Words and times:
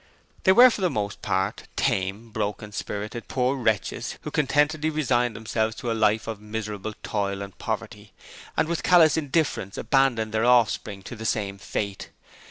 They 0.45 0.51
were 0.51 0.71
for 0.71 0.81
the 0.81 0.89
most 0.89 1.21
part 1.21 1.65
tame, 1.75 2.31
broken 2.31 2.71
spirited, 2.71 3.27
poor 3.27 3.55
wretches 3.55 4.17
who 4.23 4.31
contentedly 4.31 4.89
resigned 4.89 5.35
themselves 5.35 5.75
to 5.75 5.91
a 5.91 5.93
life 5.93 6.25
of 6.25 6.41
miserable 6.41 6.95
toil 7.03 7.43
and 7.43 7.55
poverty, 7.59 8.11
and 8.57 8.67
with 8.67 8.81
callous 8.81 9.15
indifference 9.15 9.77
abandoned 9.77 10.31
their 10.31 10.43
offspring 10.43 11.03
to 11.03 11.15
the 11.15 11.23
same 11.23 11.59
fate. 11.59 12.09